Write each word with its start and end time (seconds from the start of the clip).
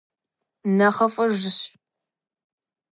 НэхъыфӀыжщ! 0.77 1.59